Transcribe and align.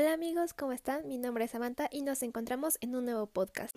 Hola 0.00 0.12
amigos, 0.12 0.54
¿cómo 0.54 0.70
están? 0.70 1.08
Mi 1.08 1.18
nombre 1.18 1.44
es 1.44 1.50
Samantha 1.50 1.88
y 1.90 2.02
nos 2.02 2.22
encontramos 2.22 2.78
en 2.80 2.94
un 2.94 3.04
nuevo 3.04 3.26
podcast. 3.26 3.76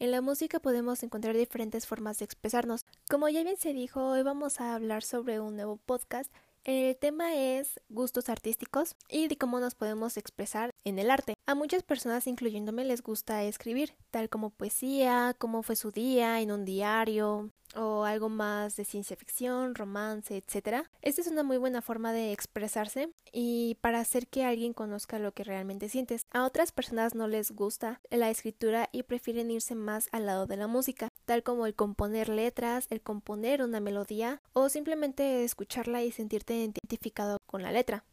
En 0.00 0.10
la 0.10 0.20
música 0.20 0.58
podemos 0.58 1.04
encontrar 1.04 1.36
diferentes 1.36 1.86
formas 1.86 2.18
de 2.18 2.24
expresarnos. 2.24 2.84
Como 3.08 3.28
ya 3.28 3.44
bien 3.44 3.56
se 3.56 3.72
dijo, 3.72 4.04
hoy 4.08 4.24
vamos 4.24 4.60
a 4.60 4.74
hablar 4.74 5.04
sobre 5.04 5.38
un 5.38 5.54
nuevo 5.54 5.76
podcast. 5.76 6.32
El 6.64 6.96
tema 6.96 7.36
es 7.36 7.80
gustos 7.88 8.28
artísticos 8.28 8.96
y 9.08 9.28
de 9.28 9.36
cómo 9.36 9.60
nos 9.60 9.76
podemos 9.76 10.16
expresar 10.16 10.70
en 10.84 10.98
el 10.98 11.12
arte. 11.12 11.34
A 11.46 11.54
muchas 11.54 11.84
personas, 11.84 12.26
incluyéndome, 12.26 12.84
les 12.84 13.02
gusta 13.02 13.44
escribir, 13.44 13.94
tal 14.10 14.28
como 14.28 14.50
poesía, 14.50 15.34
cómo 15.38 15.62
fue 15.62 15.76
su 15.76 15.92
día 15.92 16.40
en 16.40 16.50
un 16.50 16.64
diario, 16.64 17.50
o 17.76 18.04
algo 18.04 18.28
más 18.28 18.76
de 18.76 18.84
ciencia 18.84 19.16
ficción, 19.16 19.74
romance, 19.74 20.36
etc. 20.36 20.86
Esta 21.00 21.20
es 21.20 21.26
una 21.26 21.42
muy 21.42 21.58
buena 21.58 21.82
forma 21.82 22.12
de 22.12 22.32
expresarse 22.32 23.10
y 23.32 23.76
para 23.80 24.00
hacer 24.00 24.26
que 24.26 24.44
alguien 24.44 24.72
conozca 24.72 25.18
lo 25.18 25.32
que 25.32 25.44
realmente 25.44 25.88
sientes. 25.88 26.26
A 26.30 26.44
otras 26.44 26.72
personas 26.72 27.14
no 27.14 27.28
les 27.28 27.52
gusta 27.52 28.00
la 28.10 28.30
escritura 28.30 28.88
y 28.92 29.02
prefieren 29.04 29.50
irse 29.50 29.74
más 29.74 30.08
al 30.12 30.26
lado 30.26 30.46
de 30.46 30.56
la 30.56 30.66
música, 30.66 31.08
tal 31.24 31.42
como 31.42 31.66
el 31.66 31.74
componer 31.74 32.28
letras, 32.28 32.86
el 32.90 33.00
componer 33.00 33.62
una 33.62 33.80
melodía 33.80 34.40
o 34.52 34.68
simplemente 34.68 35.44
escucharla 35.44 36.02
y 36.02 36.12
sentirte 36.12 36.54
identificado 36.54 37.38
con 37.46 37.62
la 37.62 37.72
letra. 37.72 38.04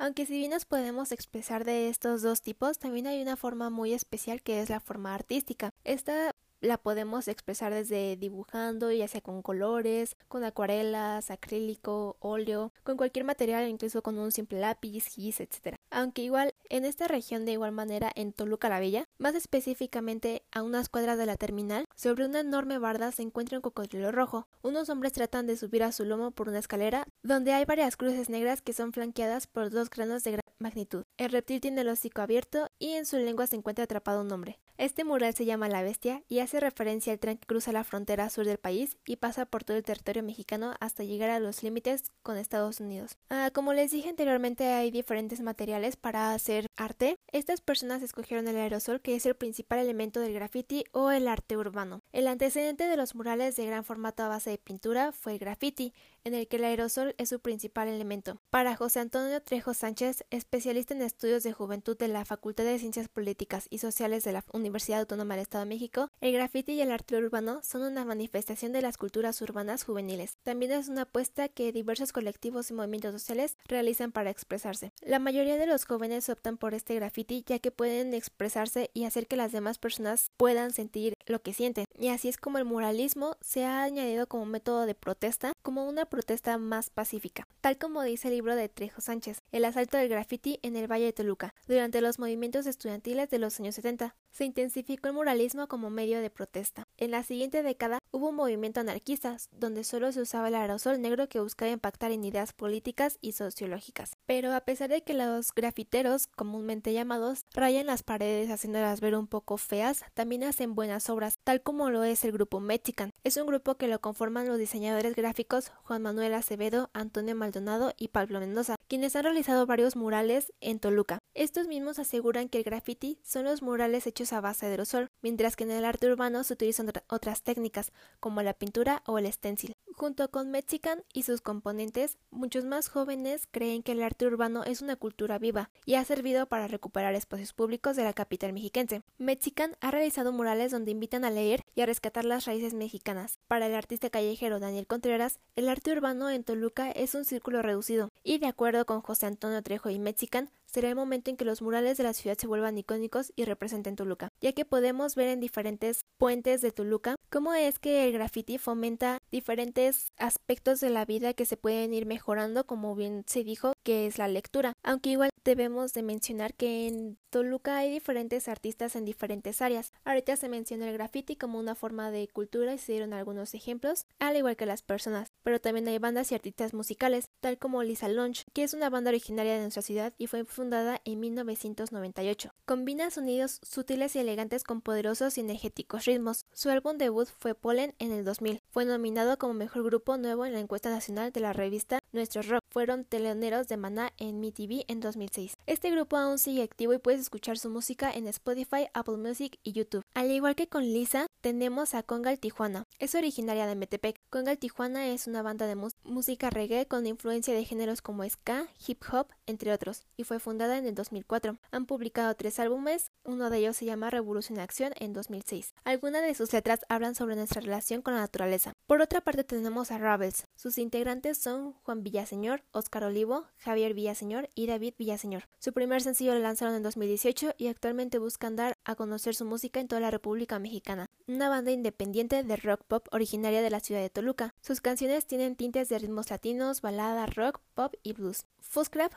Aunque 0.00 0.24
si 0.24 0.32
bien 0.38 0.52
nos 0.52 0.64
podemos 0.64 1.12
expresar 1.12 1.66
de 1.66 1.90
estos 1.90 2.22
dos 2.22 2.40
tipos, 2.40 2.78
también 2.78 3.06
hay 3.06 3.20
una 3.20 3.36
forma 3.36 3.68
muy 3.68 3.92
especial 3.92 4.40
que 4.40 4.62
es 4.62 4.70
la 4.70 4.80
forma 4.80 5.14
artística. 5.14 5.74
Esta 5.84 6.34
la 6.60 6.78
podemos 6.78 7.28
expresar 7.28 7.72
desde 7.74 8.16
dibujando, 8.16 8.92
ya 8.92 9.08
sea 9.08 9.20
con 9.20 9.42
colores, 9.42 10.16
con 10.28 10.44
acuarelas, 10.44 11.30
acrílico, 11.30 12.16
óleo, 12.20 12.72
con 12.82 12.96
cualquier 12.96 13.24
material, 13.24 13.68
incluso 13.68 14.02
con 14.02 14.18
un 14.18 14.32
simple 14.32 14.60
lápiz, 14.60 15.06
gis, 15.06 15.40
etc. 15.40 15.76
Aunque 15.90 16.22
igual 16.22 16.54
en 16.68 16.84
esta 16.84 17.08
región 17.08 17.44
de 17.44 17.52
igual 17.52 17.72
manera 17.72 18.10
en 18.14 18.32
Toluca 18.32 18.68
la 18.68 18.80
Bella, 18.80 19.04
más 19.18 19.34
específicamente 19.34 20.42
a 20.52 20.62
unas 20.62 20.88
cuadras 20.88 21.18
de 21.18 21.26
la 21.26 21.36
terminal, 21.36 21.84
sobre 21.94 22.26
una 22.26 22.40
enorme 22.40 22.78
barda 22.78 23.12
se 23.12 23.22
encuentra 23.22 23.58
un 23.58 23.62
cocodrilo 23.62 24.12
rojo. 24.12 24.46
Unos 24.62 24.88
hombres 24.88 25.12
tratan 25.12 25.46
de 25.46 25.56
subir 25.56 25.82
a 25.82 25.92
su 25.92 26.04
lomo 26.04 26.30
por 26.30 26.48
una 26.48 26.58
escalera 26.58 27.06
donde 27.22 27.52
hay 27.52 27.64
varias 27.64 27.96
cruces 27.96 28.28
negras 28.28 28.62
que 28.62 28.72
son 28.72 28.92
flanqueadas 28.92 29.46
por 29.46 29.70
dos 29.70 29.90
granos 29.90 30.24
de 30.24 30.32
gran 30.32 30.40
magnitud. 30.58 31.04
El 31.16 31.30
reptil 31.30 31.60
tiene 31.60 31.80
el 31.80 31.88
hocico 31.88 32.22
abierto 32.22 32.68
y 32.78 32.90
en 32.92 33.06
su 33.06 33.16
lengua 33.16 33.46
se 33.46 33.56
encuentra 33.56 33.84
atrapado 33.84 34.20
un 34.20 34.30
hombre. 34.32 34.58
Este 34.80 35.04
mural 35.04 35.34
se 35.34 35.44
llama 35.44 35.68
La 35.68 35.82
Bestia 35.82 36.24
y 36.26 36.38
hace 36.38 36.58
referencia 36.58 37.12
al 37.12 37.18
tren 37.18 37.36
que 37.36 37.46
cruza 37.46 37.70
la 37.70 37.84
frontera 37.84 38.30
sur 38.30 38.46
del 38.46 38.56
país 38.56 38.96
y 39.06 39.16
pasa 39.16 39.44
por 39.44 39.62
todo 39.62 39.76
el 39.76 39.82
territorio 39.82 40.22
mexicano 40.22 40.72
hasta 40.80 41.04
llegar 41.04 41.28
a 41.28 41.38
los 41.38 41.62
límites 41.62 42.04
con 42.22 42.38
Estados 42.38 42.80
Unidos. 42.80 43.18
Ah, 43.28 43.50
como 43.52 43.74
les 43.74 43.90
dije 43.90 44.08
anteriormente, 44.08 44.64
hay 44.68 44.90
diferentes 44.90 45.42
materiales 45.42 45.96
para 45.96 46.32
hacer 46.32 46.64
arte. 46.76 47.18
Estas 47.30 47.60
personas 47.60 48.00
escogieron 48.00 48.48
el 48.48 48.56
aerosol, 48.56 49.02
que 49.02 49.16
es 49.16 49.26
el 49.26 49.34
principal 49.34 49.80
elemento 49.80 50.18
del 50.18 50.32
graffiti 50.32 50.84
o 50.92 51.10
el 51.10 51.28
arte 51.28 51.58
urbano. 51.58 52.00
El 52.10 52.26
antecedente 52.26 52.88
de 52.88 52.96
los 52.96 53.14
murales 53.14 53.56
de 53.56 53.66
gran 53.66 53.84
formato 53.84 54.22
a 54.22 54.28
base 54.28 54.48
de 54.48 54.56
pintura 54.56 55.12
fue 55.12 55.32
el 55.32 55.38
graffiti, 55.38 55.92
en 56.24 56.32
el 56.32 56.48
que 56.48 56.56
el 56.56 56.64
aerosol 56.64 57.14
es 57.18 57.28
su 57.28 57.40
principal 57.40 57.88
elemento. 57.88 58.40
Para 58.48 58.76
José 58.76 59.00
Antonio 59.00 59.42
Trejo 59.42 59.74
Sánchez, 59.74 60.24
especialista 60.30 60.94
en 60.94 61.02
estudios 61.02 61.42
de 61.42 61.52
juventud 61.52 61.98
de 61.98 62.08
la 62.08 62.24
Facultad 62.24 62.64
de 62.64 62.78
Ciencias 62.78 63.08
Políticas 63.08 63.66
y 63.68 63.76
Sociales 63.76 64.24
de 64.24 64.32
la 64.32 64.44
Universidad 64.54 64.69
Autónoma 64.94 65.34
del 65.34 65.42
Estado 65.42 65.64
de 65.64 65.68
México, 65.68 66.08
el 66.20 66.32
graffiti 66.32 66.72
y 66.72 66.80
el 66.80 66.92
arte 66.92 67.16
urbano 67.16 67.60
son 67.62 67.82
una 67.82 68.04
manifestación 68.04 68.72
de 68.72 68.82
las 68.82 68.96
culturas 68.96 69.40
urbanas 69.42 69.84
juveniles. 69.84 70.38
También 70.42 70.72
es 70.72 70.88
una 70.88 71.02
apuesta 71.02 71.48
que 71.48 71.72
diversos 71.72 72.12
colectivos 72.12 72.70
y 72.70 72.74
movimientos 72.74 73.12
sociales 73.12 73.56
realizan 73.66 74.12
para 74.12 74.30
expresarse. 74.30 74.92
La 75.02 75.18
mayoría 75.18 75.56
de 75.56 75.66
los 75.66 75.84
jóvenes 75.84 76.28
optan 76.28 76.56
por 76.56 76.74
este 76.74 76.94
graffiti 76.94 77.44
ya 77.46 77.58
que 77.58 77.70
pueden 77.70 78.14
expresarse 78.14 78.90
y 78.94 79.04
hacer 79.04 79.26
que 79.26 79.36
las 79.36 79.52
demás 79.52 79.78
personas 79.78 80.30
puedan 80.36 80.72
sentir 80.72 81.14
lo 81.26 81.42
que 81.42 81.52
sienten. 81.52 81.84
Y 81.98 82.08
así 82.08 82.28
es 82.28 82.38
como 82.38 82.58
el 82.58 82.64
muralismo 82.64 83.36
se 83.40 83.64
ha 83.64 83.82
añadido 83.82 84.26
como 84.26 84.46
método 84.46 84.86
de 84.86 84.94
protesta, 84.94 85.52
como 85.62 85.88
una 85.88 86.06
protesta 86.06 86.56
más 86.58 86.90
pacífica, 86.90 87.46
tal 87.60 87.76
como 87.76 88.02
dice 88.02 88.28
el 88.28 88.34
libro 88.34 88.56
de 88.56 88.68
Trejo 88.68 89.00
Sánchez, 89.00 89.38
El 89.52 89.64
asalto 89.64 89.96
del 89.96 90.08
graffiti 90.08 90.58
en 90.62 90.76
el 90.76 90.90
Valle 90.90 91.06
de 91.06 91.12
Toluca, 91.12 91.54
durante 91.66 92.00
los 92.00 92.18
movimientos 92.18 92.66
estudiantiles 92.66 93.30
de 93.30 93.38
los 93.38 93.58
años 93.60 93.74
70. 93.74 94.14
Se 94.30 94.44
intensificó 94.50 95.08
el 95.08 95.14
muralismo 95.14 95.68
como 95.68 95.90
medio 95.90 96.20
de 96.20 96.28
protesta. 96.28 96.86
En 96.98 97.12
la 97.12 97.22
siguiente 97.22 97.62
década 97.62 98.00
hubo 98.10 98.30
un 98.30 98.34
movimiento 98.34 98.80
anarquista, 98.80 99.36
donde 99.52 99.84
solo 99.84 100.10
se 100.10 100.20
usaba 100.20 100.48
el 100.48 100.56
aerosol 100.56 101.00
negro 101.00 101.28
que 101.28 101.40
buscaba 101.40 101.70
impactar 101.70 102.10
en 102.10 102.24
ideas 102.24 102.52
políticas 102.52 103.16
y 103.20 103.32
sociológicas. 103.32 104.16
Pero 104.26 104.52
a 104.52 104.60
pesar 104.62 104.90
de 104.90 105.02
que 105.02 105.14
los 105.14 105.54
grafiteros, 105.54 106.26
comúnmente 106.26 106.92
llamados, 106.92 107.44
rayan 107.54 107.86
las 107.86 108.02
paredes 108.02 108.50
haciéndolas 108.50 109.00
ver 109.00 109.14
un 109.14 109.28
poco 109.28 109.56
feas, 109.56 110.04
también 110.14 110.42
hacen 110.42 110.74
buenas 110.74 111.08
obras, 111.08 111.38
tal 111.44 111.62
como 111.62 111.90
lo 111.90 112.02
es 112.02 112.24
el 112.24 112.32
grupo 112.32 112.58
Mexican. 112.58 113.12
Es 113.22 113.36
un 113.36 113.46
grupo 113.46 113.76
que 113.76 113.86
lo 113.86 114.00
conforman 114.00 114.48
los 114.48 114.58
diseñadores 114.58 115.14
gráficos 115.14 115.70
Juan 115.84 116.02
Manuel 116.02 116.34
Acevedo, 116.34 116.90
Antonio 116.92 117.36
Maldonado 117.36 117.92
y 117.96 118.08
Pablo 118.08 118.40
Mendoza, 118.40 118.76
quienes 118.88 119.14
han 119.14 119.24
realizado 119.24 119.66
varios 119.66 119.94
murales 119.94 120.52
en 120.60 120.80
Toluca. 120.80 121.20
Estos 121.34 121.68
mismos 121.68 121.98
aseguran 122.00 122.48
que 122.48 122.58
el 122.58 122.64
graffiti 122.64 123.20
son 123.22 123.44
los 123.44 123.62
murales 123.62 124.06
hechos 124.06 124.32
a 124.32 124.39
base 124.40 124.66
de 124.66 124.72
aerosol, 124.72 125.08
mientras 125.22 125.56
que 125.56 125.64
en 125.64 125.70
el 125.70 125.84
arte 125.84 126.06
urbano 126.06 126.44
se 126.44 126.54
utilizan 126.54 126.90
otras 127.08 127.42
técnicas, 127.42 127.92
como 128.20 128.42
la 128.42 128.54
pintura 128.54 129.02
o 129.06 129.18
el 129.18 129.30
stencil. 129.32 129.74
Junto 129.92 130.30
con 130.30 130.50
Mexican 130.50 131.04
y 131.12 131.24
sus 131.24 131.40
componentes, 131.40 132.16
muchos 132.30 132.64
más 132.64 132.88
jóvenes 132.88 133.46
creen 133.50 133.82
que 133.82 133.92
el 133.92 134.02
arte 134.02 134.26
urbano 134.26 134.64
es 134.64 134.80
una 134.80 134.96
cultura 134.96 135.38
viva 135.38 135.70
y 135.84 135.96
ha 135.96 136.04
servido 136.04 136.46
para 136.46 136.68
recuperar 136.68 137.14
espacios 137.14 137.52
públicos 137.52 137.96
de 137.96 138.04
la 138.04 138.14
capital 138.14 138.52
mexiquense. 138.52 139.02
Mexican 139.18 139.76
ha 139.80 139.90
realizado 139.90 140.32
murales 140.32 140.70
donde 140.70 140.90
invitan 140.90 141.24
a 141.24 141.30
leer 141.30 141.64
y 141.74 141.82
a 141.82 141.86
rescatar 141.86 142.24
las 142.24 142.46
raíces 142.46 142.72
mexicanas. 142.72 143.38
Para 143.46 143.66
el 143.66 143.74
artista 143.74 144.08
callejero 144.08 144.58
Daniel 144.58 144.86
Contreras, 144.86 145.38
el 145.54 145.68
arte 145.68 145.92
urbano 145.92 146.30
en 146.30 146.44
Toluca 146.44 146.90
es 146.90 147.14
un 147.14 147.24
círculo 147.24 147.60
reducido, 147.60 148.08
y 148.22 148.38
de 148.38 148.46
acuerdo 148.46 148.86
con 148.86 149.02
José 149.02 149.26
Antonio 149.26 149.62
Trejo 149.62 149.90
y 149.90 149.98
Mexican, 149.98 150.50
será 150.72 150.88
el 150.88 150.94
momento 150.94 151.30
en 151.30 151.36
que 151.36 151.44
los 151.44 151.62
murales 151.62 151.98
de 151.98 152.04
la 152.04 152.12
ciudad 152.12 152.36
se 152.38 152.46
vuelvan 152.46 152.78
icónicos 152.78 153.32
y 153.36 153.44
representen 153.44 153.96
Toluca, 153.96 154.28
ya 154.40 154.52
que 154.52 154.64
podemos 154.64 155.14
ver 155.14 155.28
en 155.28 155.40
diferentes 155.40 156.04
puentes 156.18 156.60
de 156.60 156.72
Toluca 156.72 157.16
cómo 157.30 157.54
es 157.54 157.78
que 157.78 158.04
el 158.04 158.12
graffiti 158.12 158.58
fomenta 158.58 159.18
diferentes 159.30 160.12
aspectos 160.16 160.80
de 160.80 160.90
la 160.90 161.04
vida 161.04 161.34
que 161.34 161.46
se 161.46 161.56
pueden 161.56 161.94
ir 161.94 162.06
mejorando, 162.06 162.66
como 162.66 162.94
bien 162.94 163.24
se 163.26 163.44
dijo, 163.44 163.72
que 163.82 164.06
es 164.06 164.18
la 164.18 164.28
lectura. 164.28 164.72
Aunque 164.82 165.10
igual 165.10 165.30
debemos 165.44 165.92
de 165.92 166.02
mencionar 166.02 166.54
que 166.54 166.86
en 166.86 167.18
Toluca 167.30 167.78
hay 167.78 167.90
diferentes 167.90 168.48
artistas 168.48 168.96
en 168.96 169.04
diferentes 169.04 169.62
áreas. 169.62 169.92
Ahorita 170.04 170.36
se 170.36 170.48
menciona 170.48 170.88
el 170.88 170.94
graffiti 170.94 171.36
como 171.36 171.58
una 171.58 171.74
forma 171.74 172.10
de 172.10 172.28
cultura 172.28 172.74
y 172.74 172.78
se 172.78 172.92
dieron 172.92 173.12
algunos 173.12 173.54
ejemplos, 173.54 174.06
al 174.18 174.36
igual 174.36 174.56
que 174.56 174.66
las 174.66 174.82
personas, 174.82 175.28
pero 175.42 175.60
también 175.60 175.88
hay 175.88 175.98
bandas 175.98 176.32
y 176.32 176.34
artistas 176.34 176.74
musicales, 176.74 177.30
tal 177.40 177.58
como 177.58 177.82
Lisa 177.82 178.08
Lunch, 178.08 178.44
que 178.52 178.64
es 178.64 178.74
una 178.74 178.90
banda 178.90 179.10
originaria 179.10 179.54
de 179.54 179.60
nuestra 179.60 179.82
ciudad 179.82 180.12
y 180.18 180.26
fue 180.26 180.44
fundada 180.60 181.00
en 181.06 181.20
1998. 181.20 182.50
Combina 182.66 183.10
sonidos 183.10 183.60
sutiles 183.62 184.14
y 184.14 184.18
elegantes 184.18 184.62
con 184.62 184.82
poderosos 184.82 185.38
y 185.38 185.40
energéticos 185.40 186.04
ritmos. 186.04 186.44
Su 186.52 186.68
álbum 186.68 186.98
debut 186.98 187.26
fue 187.38 187.54
Pollen 187.54 187.94
en 187.98 188.12
el 188.12 188.26
2000. 188.26 188.60
Fue 188.70 188.84
nominado 188.84 189.38
como 189.38 189.54
mejor 189.54 189.84
grupo 189.84 190.18
nuevo 190.18 190.44
en 190.44 190.52
la 190.52 190.60
encuesta 190.60 190.90
nacional 190.90 191.32
de 191.32 191.40
la 191.40 191.54
revista 191.54 192.00
Nuestro 192.12 192.42
Rock. 192.42 192.62
Fueron 192.68 193.06
teleoneros 193.06 193.68
de 193.68 193.78
Maná 193.78 194.12
en 194.18 194.38
MTV 194.38 194.84
en 194.86 195.00
2006. 195.00 195.56
Este 195.66 195.90
grupo 195.90 196.18
aún 196.18 196.38
sigue 196.38 196.62
activo 196.62 196.92
y 196.92 196.98
puedes 196.98 197.22
escuchar 197.22 197.56
su 197.56 197.70
música 197.70 198.10
en 198.12 198.26
Spotify, 198.26 198.88
Apple 198.92 199.16
Music 199.16 199.58
y 199.62 199.72
YouTube. 199.72 200.04
Al 200.12 200.30
igual 200.30 200.56
que 200.56 200.68
con 200.68 200.82
Lisa, 200.84 201.26
tenemos 201.40 201.94
a 201.94 202.02
Congal 202.02 202.38
Tijuana. 202.38 202.84
Es 202.98 203.14
originaria 203.14 203.66
de 203.66 203.76
Metepec. 203.76 204.19
Congal 204.30 204.58
Tijuana 204.58 205.08
es 205.08 205.26
una 205.26 205.42
banda 205.42 205.66
de 205.66 205.74
música 206.04 206.50
reggae 206.50 206.86
con 206.86 207.04
influencia 207.04 207.52
de 207.52 207.64
géneros 207.64 208.00
como 208.00 208.22
ska, 208.28 208.68
hip 208.86 209.02
hop, 209.10 209.26
entre 209.46 209.72
otros, 209.72 210.06
y 210.16 210.22
fue 210.22 210.38
fundada 210.38 210.78
en 210.78 210.86
el 210.86 210.94
2004. 210.94 211.56
Han 211.72 211.84
publicado 211.84 212.32
tres 212.36 212.60
álbumes, 212.60 213.10
uno 213.24 213.50
de 213.50 213.58
ellos 213.58 213.76
se 213.76 213.86
llama 213.86 214.08
Revolución 214.08 214.58
en 214.58 214.62
Acción 214.62 214.92
en 215.00 215.12
2006. 215.14 215.74
Algunas 215.82 216.22
de 216.22 216.36
sus 216.36 216.52
letras 216.52 216.78
hablan 216.88 217.16
sobre 217.16 217.34
nuestra 217.34 217.60
relación 217.60 218.02
con 218.02 218.14
la 218.14 218.20
naturaleza. 218.20 218.72
Por 218.86 219.00
otra 219.00 219.20
parte 219.20 219.42
tenemos 219.42 219.90
a 219.90 219.98
Ravels. 219.98 220.44
Sus 220.54 220.78
integrantes 220.78 221.36
son 221.38 221.72
Juan 221.82 222.04
Villaseñor, 222.04 222.62
Oscar 222.70 223.02
Olivo, 223.02 223.46
Javier 223.56 223.94
Villaseñor 223.94 224.48
y 224.54 224.68
David 224.68 224.94
Villaseñor. 224.96 225.48
Su 225.58 225.72
primer 225.72 226.02
sencillo 226.02 226.34
lo 226.34 226.40
lanzaron 226.40 226.76
en 226.76 226.84
2018 226.84 227.54
y 227.58 227.66
actualmente 227.66 228.18
buscan 228.18 228.54
dar 228.54 228.78
a 228.84 228.94
conocer 228.94 229.34
su 229.34 229.44
música 229.44 229.80
en 229.80 229.88
toda 229.88 230.00
la 230.00 230.10
República 230.10 230.58
Mexicana. 230.58 231.06
Una 231.26 231.48
banda 231.48 231.70
independiente 231.70 232.42
de 232.42 232.56
rock 232.56 232.82
pop 232.84 233.06
originaria 233.12 233.62
de 233.62 233.70
la 233.70 233.80
ciudad 233.80 234.00
de 234.00 234.10
Toluca. 234.10 234.54
Sus 234.60 234.80
canciones 234.80 235.26
tienen 235.26 235.56
tintes 235.56 235.88
de 235.88 235.98
ritmos 235.98 236.30
latinos, 236.30 236.80
balada, 236.80 237.26
rock, 237.26 237.60
pop 237.80 237.94
y 238.02 238.12
blues. 238.12 238.44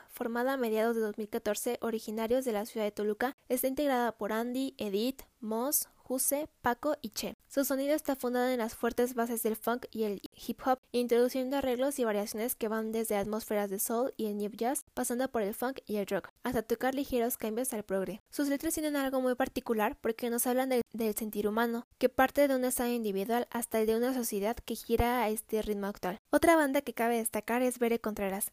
Formada 0.08 0.54
a 0.54 0.56
mediados 0.56 0.96
de 0.96 1.02
2014, 1.02 1.76
originarios 1.82 2.46
de 2.46 2.52
la 2.52 2.64
ciudad 2.64 2.86
de 2.86 2.92
Toluca, 2.92 3.36
está 3.50 3.68
integrada 3.68 4.16
por 4.16 4.32
Andy, 4.32 4.74
Edith, 4.78 5.22
Moss, 5.40 5.88
Juse, 6.04 6.48
Paco 6.60 6.96
y 7.00 7.10
Che. 7.10 7.34
Su 7.48 7.64
sonido 7.64 7.94
está 7.94 8.14
fundado 8.14 8.48
en 8.48 8.58
las 8.58 8.74
fuertes 8.74 9.14
bases 9.14 9.42
del 9.42 9.56
funk 9.56 9.86
y 9.90 10.04
el 10.04 10.20
hip 10.46 10.60
hop, 10.66 10.80
introduciendo 10.92 11.56
arreglos 11.56 11.98
y 11.98 12.04
variaciones 12.04 12.54
que 12.54 12.68
van 12.68 12.92
desde 12.92 13.16
atmósferas 13.16 13.70
de 13.70 13.78
soul 13.78 14.12
y 14.16 14.26
el 14.26 14.36
new 14.36 14.50
jazz, 14.50 14.84
pasando 14.92 15.28
por 15.28 15.42
el 15.42 15.54
funk 15.54 15.78
y 15.86 15.96
el 15.96 16.06
rock, 16.06 16.30
hasta 16.42 16.62
tocar 16.62 16.94
ligeros 16.94 17.38
cambios 17.38 17.72
al 17.72 17.84
progre. 17.84 18.20
Sus 18.30 18.48
letras 18.48 18.74
tienen 18.74 18.96
algo 18.96 19.20
muy 19.20 19.34
particular 19.34 19.96
porque 20.00 20.28
nos 20.28 20.46
hablan 20.46 20.68
del, 20.68 20.82
del 20.92 21.14
sentir 21.14 21.48
humano, 21.48 21.86
que 21.98 22.08
parte 22.08 22.48
de 22.48 22.56
un 22.56 22.64
estado 22.64 22.90
individual 22.90 23.46
hasta 23.50 23.80
el 23.80 23.86
de 23.86 23.96
una 23.96 24.12
sociedad 24.12 24.56
que 24.56 24.74
gira 24.74 25.22
a 25.22 25.30
este 25.30 25.62
ritmo 25.62 25.86
actual. 25.86 26.18
Otra 26.30 26.56
banda 26.56 26.82
que 26.82 26.92
cabe 26.92 27.16
destacar 27.16 27.62
es 27.62 27.78
Bere 27.78 27.98
Contreras. 27.98 28.52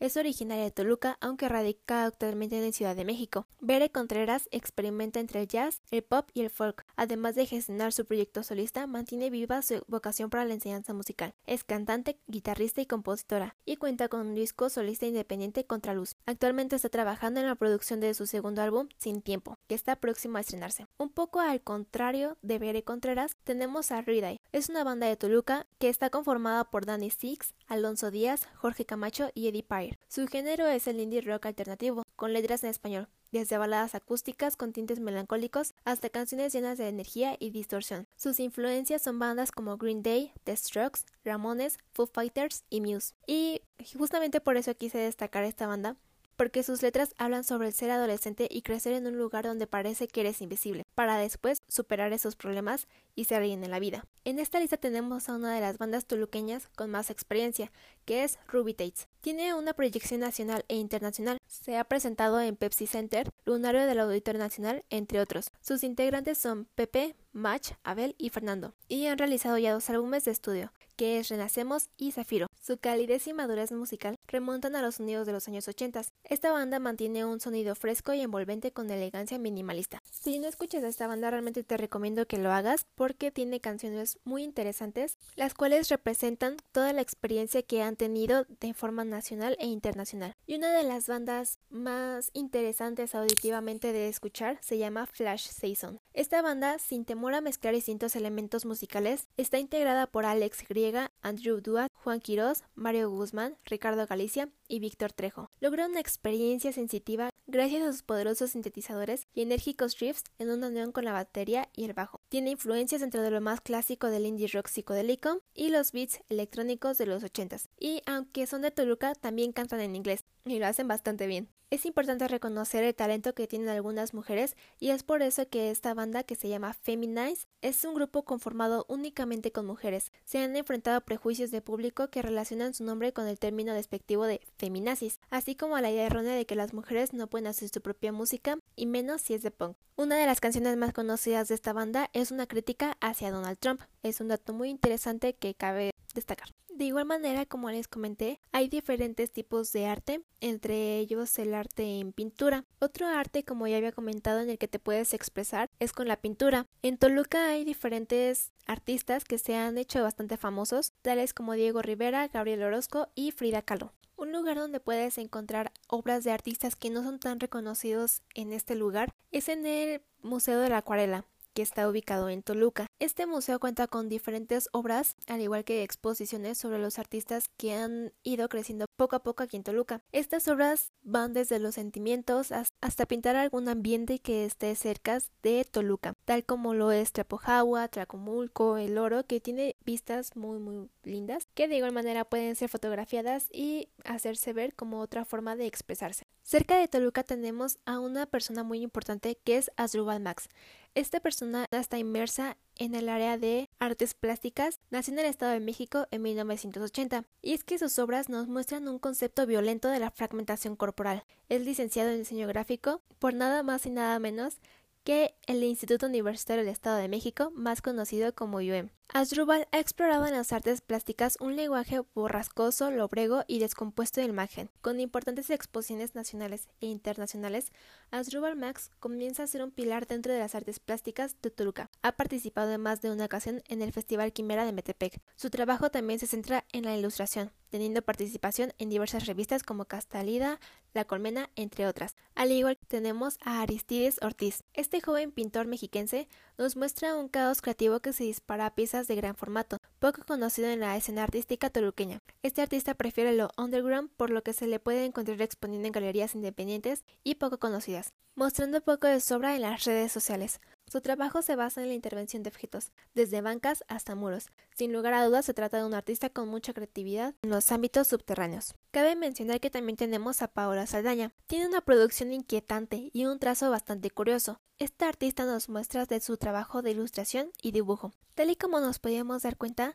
Es 0.00 0.16
originaria 0.16 0.64
de 0.64 0.70
Toluca, 0.70 1.18
aunque 1.20 1.46
radica 1.46 2.06
actualmente 2.06 2.64
en 2.64 2.72
Ciudad 2.72 2.96
de 2.96 3.04
México. 3.04 3.46
Bere 3.60 3.90
Contreras 3.90 4.48
experimenta 4.50 5.20
entre 5.20 5.42
el 5.42 5.46
jazz, 5.46 5.82
el 5.90 6.02
pop 6.02 6.30
y 6.32 6.40
el 6.40 6.48
folk. 6.48 6.86
Además 6.96 7.34
de 7.34 7.44
gestionar 7.44 7.92
su 7.92 8.06
proyecto 8.06 8.42
solista, 8.42 8.86
mantiene 8.86 9.28
viva 9.28 9.60
su 9.60 9.82
vocación 9.88 10.30
para 10.30 10.46
la 10.46 10.54
enseñanza 10.54 10.94
musical. 10.94 11.34
Es 11.44 11.64
cantante, 11.64 12.18
guitarrista 12.28 12.80
y 12.80 12.86
compositora, 12.86 13.56
y 13.66 13.76
cuenta 13.76 14.08
con 14.08 14.28
un 14.28 14.34
disco 14.34 14.70
solista 14.70 15.04
independiente 15.04 15.66
Contraluz. 15.66 16.16
Actualmente 16.24 16.76
está 16.76 16.88
trabajando 16.88 17.40
en 17.40 17.46
la 17.46 17.56
producción 17.56 18.00
de 18.00 18.14
su 18.14 18.26
segundo 18.26 18.62
álbum, 18.62 18.88
Sin 18.96 19.20
Tiempo, 19.20 19.58
que 19.68 19.74
está 19.74 19.96
próximo 19.96 20.38
a 20.38 20.40
estrenarse. 20.40 20.86
Un 20.96 21.10
poco 21.10 21.40
al 21.40 21.60
contrario 21.60 22.38
de 22.40 22.58
Bere 22.58 22.84
Contreras, 22.84 23.36
tenemos 23.44 23.92
a 23.92 24.00
Riday. 24.00 24.38
Es 24.52 24.70
una 24.70 24.82
banda 24.82 25.08
de 25.08 25.18
Toluca 25.18 25.66
que 25.78 25.90
está 25.90 26.08
conformada 26.08 26.64
por 26.70 26.86
Danny 26.86 27.10
Six, 27.10 27.52
Alonso 27.66 28.10
Díaz, 28.10 28.48
Jorge 28.54 28.86
Camacho 28.86 29.30
y 29.34 29.48
Eddie 29.48 29.62
Pyre. 29.62 29.89
Su 30.08 30.26
género 30.26 30.66
es 30.66 30.86
el 30.86 31.00
indie 31.00 31.20
rock 31.20 31.46
alternativo, 31.46 32.02
con 32.16 32.32
letras 32.32 32.64
en 32.64 32.70
español, 32.70 33.08
desde 33.32 33.58
baladas 33.58 33.94
acústicas 33.94 34.56
con 34.56 34.72
tintes 34.72 35.00
melancólicos 35.00 35.74
hasta 35.84 36.10
canciones 36.10 36.52
llenas 36.52 36.78
de 36.78 36.88
energía 36.88 37.36
y 37.38 37.50
distorsión. 37.50 38.06
Sus 38.16 38.40
influencias 38.40 39.02
son 39.02 39.18
bandas 39.18 39.52
como 39.52 39.76
Green 39.76 40.02
Day, 40.02 40.32
The 40.44 40.56
Strokes, 40.56 41.00
Ramones, 41.24 41.78
Foo 41.92 42.06
Fighters 42.06 42.64
y 42.70 42.80
Muse. 42.80 43.14
Y 43.26 43.62
justamente 43.96 44.40
por 44.40 44.56
eso 44.56 44.74
quise 44.74 44.98
destacar 44.98 45.44
esta 45.44 45.66
banda, 45.66 45.96
porque 46.40 46.62
sus 46.62 46.80
letras 46.80 47.14
hablan 47.18 47.44
sobre 47.44 47.68
el 47.68 47.74
ser 47.74 47.90
adolescente 47.90 48.48
y 48.50 48.62
crecer 48.62 48.94
en 48.94 49.06
un 49.06 49.18
lugar 49.18 49.44
donde 49.44 49.66
parece 49.66 50.08
que 50.08 50.20
eres 50.22 50.40
invisible, 50.40 50.84
para 50.94 51.18
después 51.18 51.60
superar 51.68 52.14
esos 52.14 52.34
problemas 52.34 52.88
y 53.14 53.24
ser 53.24 53.42
alguien 53.42 53.62
en 53.62 53.70
la 53.70 53.78
vida. 53.78 54.06
En 54.24 54.38
esta 54.38 54.58
lista 54.58 54.78
tenemos 54.78 55.28
a 55.28 55.34
una 55.34 55.54
de 55.54 55.60
las 55.60 55.76
bandas 55.76 56.06
toluqueñas 56.06 56.68
con 56.76 56.90
más 56.90 57.10
experiencia, 57.10 57.70
que 58.06 58.24
es 58.24 58.38
Ruby 58.48 58.72
Tates. 58.72 59.06
Tiene 59.20 59.52
una 59.52 59.74
proyección 59.74 60.20
nacional 60.20 60.64
e 60.68 60.76
internacional. 60.76 61.36
Se 61.46 61.76
ha 61.76 61.84
presentado 61.84 62.40
en 62.40 62.56
Pepsi 62.56 62.86
Center, 62.86 63.28
Lunario 63.44 63.84
del 63.84 64.00
Auditorio 64.00 64.38
Nacional, 64.38 64.82
entre 64.88 65.20
otros. 65.20 65.50
Sus 65.60 65.84
integrantes 65.84 66.38
son 66.38 66.66
Pepe, 66.74 67.14
Mach, 67.32 67.72
Abel 67.84 68.14
y 68.16 68.30
Fernando, 68.30 68.74
y 68.88 69.06
han 69.06 69.18
realizado 69.18 69.58
ya 69.58 69.74
dos 69.74 69.90
álbumes 69.90 70.24
de 70.24 70.30
estudio, 70.30 70.72
que 70.96 71.18
es 71.18 71.28
Renacemos 71.28 71.88
y 71.96 72.12
Zafiro. 72.12 72.46
Su 72.60 72.78
calidez 72.78 73.26
y 73.26 73.32
madurez 73.32 73.72
musical 73.72 74.16
remontan 74.26 74.76
a 74.76 74.82
los 74.82 74.96
sonidos 74.96 75.26
de 75.26 75.32
los 75.32 75.48
años 75.48 75.66
80. 75.66 76.02
Esta 76.24 76.52
banda 76.52 76.78
mantiene 76.78 77.24
un 77.24 77.40
sonido 77.40 77.74
fresco 77.74 78.12
y 78.12 78.20
envolvente 78.20 78.72
con 78.72 78.90
elegancia 78.90 79.38
minimalista. 79.38 80.02
Si 80.10 80.38
no 80.38 80.48
escuchas 80.48 80.82
esta 80.84 81.06
banda, 81.06 81.30
realmente 81.30 81.62
te 81.62 81.76
recomiendo 81.76 82.26
que 82.26 82.38
lo 82.38 82.52
hagas 82.52 82.84
porque 82.96 83.30
tiene 83.30 83.60
canciones 83.60 84.18
muy 84.24 84.42
interesantes, 84.42 85.16
las 85.36 85.54
cuales 85.54 85.88
representan 85.88 86.56
toda 86.72 86.92
la 86.92 87.00
experiencia 87.00 87.62
que 87.62 87.82
han 87.82 87.96
tenido 87.96 88.44
de 88.60 88.74
forma 88.74 89.04
nacional 89.10 89.56
e 89.60 89.66
internacional. 89.66 90.34
Y 90.46 90.54
una 90.54 90.72
de 90.72 90.84
las 90.84 91.06
bandas 91.06 91.58
más 91.68 92.30
interesantes 92.32 93.14
auditivamente 93.14 93.92
de 93.92 94.08
escuchar 94.08 94.58
se 94.62 94.78
llama 94.78 95.06
Flash 95.06 95.48
Season. 95.48 96.00
Esta 96.12 96.42
banda, 96.42 96.78
sin 96.78 97.04
temor 97.04 97.34
a 97.34 97.40
mezclar 97.40 97.74
distintos 97.74 98.16
elementos 98.16 98.64
musicales, 98.64 99.28
está 99.36 99.58
integrada 99.58 100.06
por 100.06 100.24
Alex 100.24 100.64
Griega, 100.68 101.12
Andrew 101.22 101.60
Duat, 101.60 101.90
Juan 101.94 102.20
Quirós, 102.20 102.64
Mario 102.74 103.10
Guzmán, 103.10 103.56
Ricardo 103.64 104.06
Galicia 104.06 104.48
y 104.68 104.80
Víctor 104.80 105.12
Trejo. 105.12 105.50
Logra 105.60 105.86
una 105.86 106.00
experiencia 106.00 106.72
sensitiva 106.72 107.30
gracias 107.46 107.82
a 107.82 107.92
sus 107.92 108.02
poderosos 108.02 108.52
sintetizadores 108.52 109.26
y 109.34 109.42
enérgicos 109.42 109.98
riffs 109.98 110.24
en 110.38 110.50
una 110.50 110.68
unión 110.68 110.92
con 110.92 111.04
la 111.04 111.12
batería 111.12 111.68
y 111.74 111.84
el 111.84 111.92
bajo. 111.92 112.20
Tiene 112.28 112.50
influencias 112.50 113.00
dentro 113.00 113.22
de 113.22 113.30
lo 113.30 113.40
más 113.40 113.60
clásico 113.60 114.06
del 114.08 114.26
indie 114.26 114.48
rock 114.48 114.68
psicodélico 114.68 115.40
y 115.54 115.70
los 115.70 115.92
beats 115.92 116.20
electrónicos 116.28 116.98
de 116.98 117.06
los 117.06 117.22
80s. 117.22 117.68
Y 117.78 118.02
aunque 118.06 118.46
son 118.46 118.62
de 118.62 118.70
Toluca, 118.70 118.99
también 119.20 119.52
cantan 119.52 119.80
en 119.80 119.96
inglés 119.96 120.24
y 120.44 120.58
lo 120.58 120.66
hacen 120.66 120.88
bastante 120.88 121.26
bien. 121.26 121.48
Es 121.70 121.86
importante 121.86 122.26
reconocer 122.26 122.82
el 122.82 122.96
talento 122.96 123.32
que 123.32 123.46
tienen 123.46 123.68
algunas 123.68 124.12
mujeres 124.12 124.56
y 124.80 124.90
es 124.90 125.04
por 125.04 125.22
eso 125.22 125.48
que 125.48 125.70
esta 125.70 125.94
banda 125.94 126.24
que 126.24 126.34
se 126.34 126.48
llama 126.48 126.72
Feminize 126.72 127.46
es 127.62 127.84
un 127.84 127.94
grupo 127.94 128.24
conformado 128.24 128.86
únicamente 128.88 129.52
con 129.52 129.66
mujeres. 129.66 130.10
Se 130.24 130.38
han 130.38 130.56
enfrentado 130.56 130.96
a 130.96 131.02
prejuicios 131.02 131.52
de 131.52 131.62
público 131.62 132.08
que 132.08 132.22
relacionan 132.22 132.74
su 132.74 132.82
nombre 132.82 133.12
con 133.12 133.28
el 133.28 133.38
término 133.38 133.72
despectivo 133.72 134.26
de 134.26 134.40
feminazis, 134.58 135.20
así 135.30 135.54
como 135.54 135.76
a 135.76 135.80
la 135.80 135.92
idea 135.92 136.06
errónea 136.06 136.34
de 136.34 136.44
que 136.44 136.56
las 136.56 136.74
mujeres 136.74 137.12
no 137.12 137.28
pueden 137.28 137.46
hacer 137.46 137.68
su 137.68 137.80
propia 137.80 138.10
música 138.10 138.58
y 138.74 138.86
menos 138.86 139.22
si 139.22 139.34
es 139.34 139.42
de 139.42 139.52
punk. 139.52 139.76
Una 139.94 140.16
de 140.16 140.26
las 140.26 140.40
canciones 140.40 140.76
más 140.76 140.92
conocidas 140.92 141.46
de 141.46 141.54
esta 141.54 141.72
banda 141.72 142.10
es 142.12 142.32
una 142.32 142.48
crítica 142.48 142.96
hacia 143.00 143.30
Donald 143.30 143.58
Trump. 143.58 143.82
Es 144.02 144.20
un 144.20 144.26
dato 144.26 144.52
muy 144.52 144.70
interesante 144.70 145.34
que 145.34 145.54
cabe 145.54 145.92
destacar. 146.14 146.48
De 146.80 146.86
igual 146.86 147.04
manera, 147.04 147.44
como 147.44 147.70
les 147.70 147.88
comenté, 147.88 148.40
hay 148.52 148.68
diferentes 148.68 149.30
tipos 149.30 149.70
de 149.70 149.84
arte, 149.84 150.22
entre 150.40 150.96
ellos 150.96 151.38
el 151.38 151.52
arte 151.52 152.00
en 152.00 152.14
pintura. 152.14 152.64
Otro 152.78 153.06
arte, 153.06 153.44
como 153.44 153.66
ya 153.66 153.76
había 153.76 153.92
comentado, 153.92 154.40
en 154.40 154.48
el 154.48 154.56
que 154.56 154.66
te 154.66 154.78
puedes 154.78 155.12
expresar 155.12 155.68
es 155.78 155.92
con 155.92 156.08
la 156.08 156.16
pintura. 156.16 156.64
En 156.80 156.96
Toluca 156.96 157.50
hay 157.50 157.66
diferentes 157.66 158.50
artistas 158.66 159.24
que 159.24 159.36
se 159.36 159.56
han 159.56 159.76
hecho 159.76 160.02
bastante 160.02 160.38
famosos, 160.38 160.94
tales 161.02 161.34
como 161.34 161.52
Diego 161.52 161.82
Rivera, 161.82 162.28
Gabriel 162.28 162.62
Orozco 162.62 163.08
y 163.14 163.32
Frida 163.32 163.60
Kahlo. 163.60 163.92
Un 164.16 164.32
lugar 164.32 164.56
donde 164.56 164.80
puedes 164.80 165.18
encontrar 165.18 165.72
obras 165.86 166.24
de 166.24 166.32
artistas 166.32 166.76
que 166.76 166.88
no 166.88 167.02
son 167.02 167.18
tan 167.20 167.40
reconocidos 167.40 168.22
en 168.34 168.54
este 168.54 168.74
lugar 168.74 169.12
es 169.32 169.50
en 169.50 169.66
el 169.66 170.00
Museo 170.22 170.60
de 170.60 170.70
la 170.70 170.78
Acuarela 170.78 171.26
que 171.52 171.60
está 171.60 171.88
ubicado 171.88 172.30
en 172.30 172.42
Toluca. 172.42 172.86
Este 173.00 173.24
museo 173.24 173.58
cuenta 173.58 173.86
con 173.86 174.10
diferentes 174.10 174.68
obras, 174.72 175.16
al 175.26 175.40
igual 175.40 175.64
que 175.64 175.82
exposiciones 175.82 176.58
sobre 176.58 176.78
los 176.78 176.98
artistas 176.98 177.48
que 177.56 177.72
han 177.72 178.12
ido 178.22 178.46
creciendo 178.50 178.84
poco 178.98 179.16
a 179.16 179.22
poco 179.22 179.42
aquí 179.42 179.56
en 179.56 179.62
Toluca. 179.62 180.02
Estas 180.12 180.46
obras 180.48 180.92
van 181.02 181.32
desde 181.32 181.58
los 181.60 181.76
sentimientos 181.76 182.52
hasta 182.52 183.06
pintar 183.06 183.36
algún 183.36 183.70
ambiente 183.70 184.18
que 184.18 184.44
esté 184.44 184.74
cerca 184.74 185.18
de 185.42 185.64
Toluca, 185.64 186.12
tal 186.26 186.44
como 186.44 186.74
lo 186.74 186.92
es 186.92 187.12
Trapojagua, 187.12 187.88
Tracomulco, 187.88 188.76
El 188.76 188.98
Oro, 188.98 189.24
que 189.24 189.40
tiene 189.40 189.76
vistas 189.82 190.36
muy 190.36 190.58
muy 190.58 190.90
lindas, 191.02 191.48
que 191.54 191.68
de 191.68 191.78
igual 191.78 191.92
manera 191.92 192.26
pueden 192.26 192.54
ser 192.54 192.68
fotografiadas 192.68 193.48
y 193.50 193.88
hacerse 194.04 194.52
ver 194.52 194.74
como 194.74 195.00
otra 195.00 195.24
forma 195.24 195.56
de 195.56 195.64
expresarse. 195.64 196.26
Cerca 196.42 196.78
de 196.78 196.86
Toluca 196.86 197.22
tenemos 197.22 197.78
a 197.86 197.98
una 197.98 198.26
persona 198.26 198.62
muy 198.62 198.82
importante 198.82 199.38
que 199.42 199.56
es 199.56 199.70
Asdrubal 199.78 200.20
Max. 200.20 200.50
Esta 200.94 201.20
persona 201.20 201.66
está 201.70 201.98
inmersa 201.98 202.58
en 202.80 202.94
el 202.94 203.10
área 203.10 203.36
de 203.36 203.68
artes 203.78 204.14
plásticas, 204.14 204.80
nació 204.90 205.12
en 205.12 205.20
el 205.20 205.26
Estado 205.26 205.52
de 205.52 205.60
México 205.60 206.06
en 206.10 206.22
1980, 206.22 207.24
y 207.42 207.52
es 207.52 207.62
que 207.62 207.78
sus 207.78 207.98
obras 207.98 208.30
nos 208.30 208.48
muestran 208.48 208.88
un 208.88 208.98
concepto 208.98 209.46
violento 209.46 209.88
de 209.88 209.98
la 210.00 210.10
fragmentación 210.10 210.76
corporal. 210.76 211.24
Es 211.50 211.62
licenciado 211.62 212.10
en 212.10 212.18
diseño 212.18 212.48
gráfico 212.48 213.02
por 213.18 213.34
nada 213.34 213.62
más 213.62 213.84
y 213.84 213.90
nada 213.90 214.18
menos 214.18 214.60
que 215.04 215.34
el 215.46 215.62
Instituto 215.62 216.06
Universitario 216.06 216.64
del 216.64 216.72
Estado 216.72 216.96
de 216.96 217.08
México, 217.08 217.52
más 217.54 217.82
conocido 217.82 218.34
como 218.34 218.58
UM. 218.58 218.90
Asdrúbal 219.08 219.66
ha 219.72 219.78
explorado 219.78 220.26
en 220.26 220.34
las 220.34 220.52
artes 220.52 220.80
plásticas 220.80 221.36
un 221.40 221.56
lenguaje 221.56 222.00
borrascoso, 222.14 222.90
lobrego 222.90 223.42
y 223.46 223.58
descompuesto 223.58 224.20
de 224.20 224.28
imagen. 224.28 224.70
Con 224.82 225.00
importantes 225.00 225.50
exposiciones 225.50 226.14
nacionales 226.14 226.68
e 226.80 226.86
internacionales, 226.86 227.72
Asdrúbal 228.10 228.56
Max 228.56 228.90
comienza 229.00 229.42
a 229.42 229.46
ser 229.46 229.62
un 229.62 229.70
pilar 229.70 230.06
dentro 230.06 230.32
de 230.32 230.38
las 230.38 230.54
artes 230.54 230.78
plásticas 230.80 231.36
de 231.42 231.50
Toluca. 231.50 231.89
Ha 232.02 232.12
participado 232.12 232.72
en 232.72 232.80
más 232.80 233.02
de 233.02 233.10
una 233.10 233.26
ocasión 233.26 233.62
en 233.68 233.82
el 233.82 233.92
Festival 233.92 234.32
Quimera 234.32 234.64
de 234.64 234.72
Metepec. 234.72 235.20
Su 235.36 235.50
trabajo 235.50 235.90
también 235.90 236.18
se 236.18 236.26
centra 236.26 236.64
en 236.72 236.86
la 236.86 236.96
ilustración, 236.96 237.52
teniendo 237.68 238.00
participación 238.00 238.72
en 238.78 238.88
diversas 238.88 239.26
revistas 239.26 239.62
como 239.62 239.84
Castalida, 239.84 240.60
La 240.94 241.04
Colmena, 241.04 241.50
entre 241.56 241.86
otras. 241.86 242.16
Al 242.34 242.52
igual 242.52 242.78
que 242.78 242.86
tenemos 242.86 243.36
a 243.44 243.60
Aristides 243.60 244.18
Ortiz. 244.22 244.64
Este 244.72 245.02
joven 245.02 245.30
pintor 245.30 245.66
mexiquense 245.66 246.26
nos 246.56 246.74
muestra 246.74 247.16
un 247.16 247.28
caos 247.28 247.60
creativo 247.60 248.00
que 248.00 248.14
se 248.14 248.24
dispara 248.24 248.64
a 248.64 248.74
piezas 248.74 249.06
de 249.06 249.16
gran 249.16 249.36
formato, 249.36 249.76
poco 249.98 250.22
conocido 250.26 250.68
en 250.68 250.80
la 250.80 250.96
escena 250.96 251.24
artística 251.24 251.68
toluqueña. 251.68 252.20
Este 252.42 252.62
artista 252.62 252.94
prefiere 252.94 253.34
lo 253.34 253.50
underground, 253.58 254.08
por 254.16 254.30
lo 254.30 254.42
que 254.42 254.54
se 254.54 254.66
le 254.66 254.80
puede 254.80 255.04
encontrar 255.04 255.42
exponiendo 255.42 255.86
en 255.86 255.92
galerías 255.92 256.34
independientes 256.34 257.04
y 257.24 257.34
poco 257.34 257.58
conocidas, 257.58 258.14
mostrando 258.34 258.80
poco 258.80 259.06
de 259.06 259.20
sobra 259.20 259.54
en 259.54 259.62
las 259.62 259.84
redes 259.84 260.12
sociales. 260.12 260.60
Su 260.90 261.00
trabajo 261.00 261.40
se 261.40 261.54
basa 261.54 261.82
en 261.82 261.88
la 261.88 261.94
intervención 261.94 262.42
de 262.42 262.48
objetos, 262.48 262.90
desde 263.14 263.42
bancas 263.42 263.84
hasta 263.86 264.16
muros. 264.16 264.48
Sin 264.74 264.92
lugar 264.92 265.14
a 265.14 265.24
dudas 265.24 265.44
se 265.44 265.54
trata 265.54 265.76
de 265.76 265.84
un 265.84 265.94
artista 265.94 266.30
con 266.30 266.48
mucha 266.48 266.74
creatividad 266.74 267.36
en 267.42 267.50
los 267.50 267.70
ámbitos 267.70 268.08
subterráneos. 268.08 268.74
Cabe 268.90 269.14
mencionar 269.14 269.60
que 269.60 269.70
también 269.70 269.96
tenemos 269.96 270.42
a 270.42 270.48
Paola 270.48 270.88
Saldaña. 270.88 271.30
Tiene 271.46 271.68
una 271.68 271.80
producción 271.80 272.32
inquietante 272.32 273.10
y 273.12 273.26
un 273.26 273.38
trazo 273.38 273.70
bastante 273.70 274.10
curioso. 274.10 274.60
Esta 274.80 275.06
artista 275.06 275.44
nos 275.44 275.68
muestra 275.68 276.06
de 276.06 276.18
su 276.18 276.36
trabajo 276.36 276.82
de 276.82 276.90
ilustración 276.90 277.52
y 277.62 277.70
dibujo. 277.70 278.10
Tal 278.34 278.50
y 278.50 278.56
como 278.56 278.80
nos 278.80 278.98
podíamos 278.98 279.42
dar 279.42 279.56
cuenta, 279.56 279.94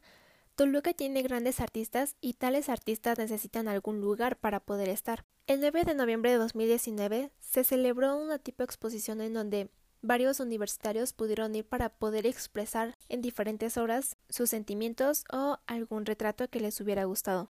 Toluca 0.55 0.93
tiene 0.93 1.23
grandes 1.23 1.59
artistas 1.59 2.15
y 2.21 2.35
tales 2.35 2.69
artistas 2.69 3.17
necesitan 3.17 3.67
algún 3.67 3.99
lugar 3.99 4.37
para 4.37 4.61
poder 4.61 4.87
estar. 4.87 5.25
El 5.45 5.59
9 5.59 5.83
de 5.83 5.93
noviembre 5.93 6.31
de 6.31 6.37
2019 6.37 7.31
se 7.41 7.65
celebró 7.65 8.15
una 8.15 8.39
tipo 8.39 8.63
exposición 8.63 9.19
en 9.19 9.33
donde 9.33 9.69
varios 10.05 10.39
universitarios 10.39 11.13
pudieron 11.13 11.55
ir 11.55 11.65
para 11.65 11.89
poder 11.89 12.25
expresar 12.25 12.95
en 13.09 13.21
diferentes 13.21 13.77
horas 13.77 14.17
sus 14.29 14.49
sentimientos 14.49 15.23
o 15.31 15.57
algún 15.67 16.05
retrato 16.05 16.47
que 16.47 16.59
les 16.59 16.79
hubiera 16.81 17.05
gustado. 17.05 17.49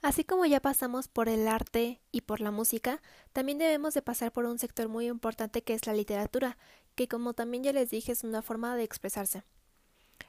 Así 0.00 0.22
como 0.22 0.46
ya 0.46 0.60
pasamos 0.60 1.08
por 1.08 1.28
el 1.28 1.48
arte 1.48 2.00
y 2.12 2.20
por 2.20 2.40
la 2.40 2.52
música, 2.52 3.02
también 3.32 3.58
debemos 3.58 3.94
de 3.94 4.02
pasar 4.02 4.32
por 4.32 4.44
un 4.44 4.58
sector 4.58 4.88
muy 4.88 5.08
importante 5.08 5.62
que 5.62 5.74
es 5.74 5.86
la 5.86 5.92
literatura, 5.92 6.56
que 6.94 7.08
como 7.08 7.34
también 7.34 7.64
ya 7.64 7.72
les 7.72 7.90
dije 7.90 8.12
es 8.12 8.22
una 8.22 8.42
forma 8.42 8.76
de 8.76 8.84
expresarse. 8.84 9.42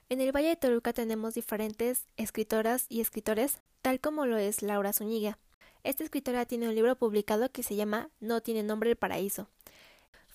En 0.10 0.22
el 0.22 0.36
Valle 0.36 0.50
de 0.50 0.56
Toluca 0.56 0.92
tenemos 0.92 1.36
diferentes 1.36 2.08
escritoras 2.18 2.88
y 2.90 3.00
escritores, 3.00 3.60
tal 3.84 4.00
como 4.00 4.26
lo 4.26 4.38
es 4.38 4.64
Laura 4.64 4.92
Zúñiga. 4.92 5.38
Esta 5.84 6.04
escritora 6.04 6.46
tiene 6.46 6.68
un 6.68 6.76
libro 6.76 6.98
publicado 6.98 7.52
que 7.52 7.64
se 7.64 7.76
llama 7.76 8.10
No 8.20 8.42
tiene 8.42 8.64
nombre 8.64 8.90
el 8.90 8.96
paraíso. 8.96 9.48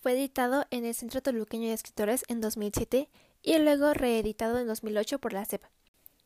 Fue 0.05 0.13
editado 0.13 0.67
en 0.71 0.85
el 0.85 0.95
Centro 0.95 1.23
Toluqueño 1.23 1.69
de 1.69 1.73
Escritores 1.73 2.25
en 2.29 2.43
2007 2.43 3.09
y 3.43 3.59
luego 3.59 3.95
reeditado 3.95 4.59
en 4.59 4.67
2008 4.67 5.19
por 5.19 5.33
la 5.33 5.47
CEP. 5.47 5.63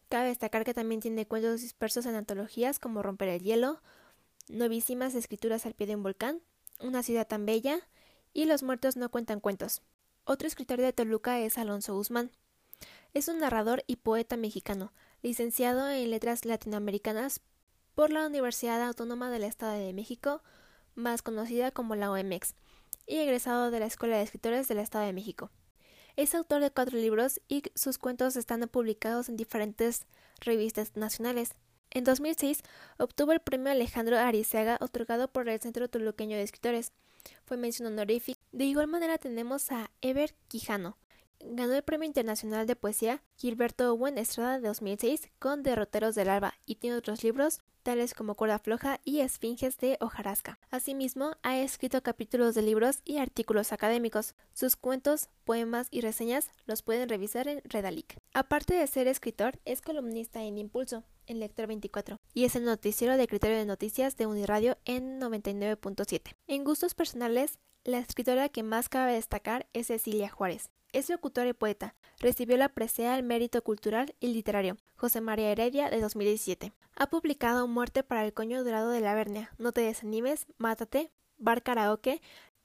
Cabe 0.09 0.31
destacar 0.31 0.65
que 0.65 0.75
también 0.75 1.01
tiene 1.01 1.29
cuentos 1.29 1.61
dispersos 1.61 2.05
en 2.07 2.17
antologías 2.17 2.81
como 2.81 3.05
Romper 3.05 3.29
el 3.29 3.41
hielo, 3.41 3.81
Novísimas 4.49 5.15
escrituras 5.15 5.65
al 5.65 5.75
pie 5.75 5.87
de 5.87 5.95
un 5.95 6.03
volcán, 6.03 6.41
Una 6.81 7.05
ciudad 7.05 7.29
tan 7.29 7.47
bella 7.47 7.79
y 8.35 8.47
Los 8.47 8.65
muertos 8.65 8.97
no 8.97 9.13
cuentan 9.13 9.39
cuentos. 9.39 9.83
Otro 10.25 10.49
escritor 10.49 10.81
de 10.81 10.93
Toluca 10.93 11.39
es 11.39 11.57
Alonso 11.57 11.95
Guzmán. 11.95 12.33
Es 13.15 13.29
un 13.29 13.39
narrador 13.39 13.85
y 13.87 13.95
poeta 13.95 14.37
mexicano, 14.37 14.93
licenciado 15.23 15.89
en 15.89 16.11
Letras 16.11 16.45
Latinoamericanas 16.45 17.43
por 17.95 18.11
la 18.11 18.27
Universidad 18.27 18.83
Autónoma 18.83 19.31
del 19.31 19.45
Estado 19.45 19.75
de 19.75 19.93
México, 19.93 20.43
más 20.97 21.23
conocida 21.23 21.71
como 21.71 21.95
la 21.95 22.11
OMX, 22.11 22.57
y 23.09 23.17
egresado 23.17 23.71
de 23.71 23.81
la 23.81 23.87
Escuela 23.87 24.19
de 24.19 24.23
Escritores 24.23 24.69
del 24.69 24.79
Estado 24.79 25.07
de 25.07 25.13
México. 25.13 25.51
Es 26.17 26.35
autor 26.35 26.61
de 26.61 26.71
cuatro 26.71 26.99
libros 26.99 27.41
y 27.49 27.63
sus 27.75 27.97
cuentos 27.97 28.37
están 28.37 28.61
publicados 28.69 29.29
en 29.29 29.37
diferentes 29.37 30.07
revistas 30.41 30.97
nacionales. 30.97 31.55
En 31.91 32.05
2006 32.05 32.61
obtuvo 32.99 33.33
el 33.33 33.41
premio 33.41 33.73
Alejandro 33.73 34.19
Arizaga 34.19 34.79
otorgado 34.81 35.29
por 35.29 35.49
el 35.49 35.61
Centro 35.61 35.89
Toluqueño 35.89 36.37
de 36.37 36.43
Escritores. 36.43 36.93
Fue 37.45 37.57
mención 37.57 37.87
honorífica. 37.89 38.41
De 38.53 38.65
igual 38.65 38.89
manera 38.89 39.17
tenemos 39.19 39.73
a 39.73 39.91
Ever 40.03 40.35
Quijano, 40.49 40.99
Ganó 41.41 41.75
el 41.75 41.83
Premio 41.83 42.07
Internacional 42.07 42.67
de 42.67 42.77
Poesía 42.77 43.23
Gilberto 43.37 43.93
Owen 43.93 44.19
Estrada 44.19 44.59
de 44.59 44.69
2006 44.69 45.31
con 45.39 45.63
Derroteros 45.63 46.15
del 46.15 46.29
Alba 46.29 46.55
y 46.67 46.77
tiene 46.77 46.97
otros 46.97 47.23
libros 47.23 47.61
tales 47.89 48.13
como 48.13 48.35
Cuerda 48.35 48.59
Floja 48.59 49.01
y 49.03 49.21
Esfinges 49.21 49.79
de 49.79 49.97
Hojarasca. 50.01 50.59
Asimismo, 50.71 51.33
ha 51.43 51.59
escrito 51.59 52.03
capítulos 52.03 52.55
de 52.55 52.61
libros 52.61 53.01
y 53.05 53.17
artículos 53.17 53.73
académicos. 53.73 54.35
Sus 54.53 54.77
cuentos, 54.77 55.31
poemas 55.45 55.89
y 55.91 56.03
reseñas 56.03 56.51
los 56.67 56.83
pueden 56.83 57.09
revisar 57.09 57.49
en 57.49 57.63
Redalic. 57.65 58.19
Aparte 58.35 58.75
de 58.75 58.87
ser 58.87 59.09
escritor, 59.09 59.59
es 59.65 59.81
columnista 59.81 60.43
en 60.43 60.59
Impulso, 60.59 61.05
en 61.27 61.41
Lector 61.41 61.67
24, 61.67 62.19
y 62.35 62.45
es 62.45 62.57
el 62.57 62.65
noticiero 62.65 63.17
de 63.17 63.27
criterio 63.27 63.57
de 63.57 63.65
noticias 63.65 64.19
de 64.19 64.27
Uniradio 64.27 64.77
en 64.85 65.19
99.7. 65.19 66.35
En 66.47 66.65
gustos 66.65 66.95
personales, 66.95 67.59
la 67.85 68.01
escritora 68.01 68.51
que 68.51 68.63
más 68.63 68.91
cabe 68.91 69.15
destacar 69.15 69.67
es 69.73 69.87
Cecilia 69.87 70.29
Juárez. 70.29 70.71
Es 70.93 71.11
locutora 71.11 71.49
y 71.49 71.53
poeta. 71.53 71.95
Recibió 72.19 72.57
la 72.57 72.71
presea 72.71 73.15
al 73.15 73.23
mérito 73.23 73.63
cultural 73.63 74.15
y 74.21 74.29
literario 74.29 74.79
José 74.97 75.21
María 75.21 75.51
Heredia 75.51 75.91
de 75.91 76.01
2017. 76.01 76.73
Ha 76.97 77.11
publicado 77.11 77.69
Muerte 77.69 78.03
para 78.03 78.25
el 78.25 78.33
coño 78.33 78.65
dorado 78.65 78.91
de 78.91 79.01
la 79.01 79.15
Vernia, 79.15 79.53
No 79.59 79.73
te 79.73 79.83
desanimes, 79.83 80.47
Mátate, 80.57 81.11
Bar 81.37 81.63
Karaoke, 81.63 82.23